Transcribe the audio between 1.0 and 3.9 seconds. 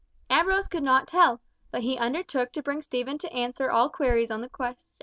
tell, but he undertook to bring Stephen to answer all